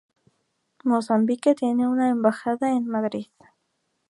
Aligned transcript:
Mozambique 0.83 1.53
tiene 1.53 1.87
una 1.87 2.09
embajada 2.09 2.71
en 2.73 2.87
Madrid. 2.87 3.27